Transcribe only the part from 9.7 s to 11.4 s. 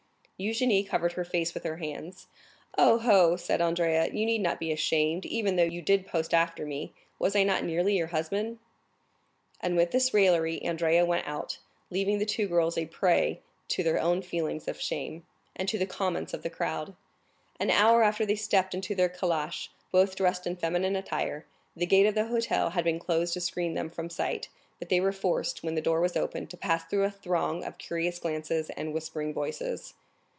with this raillery Andrea went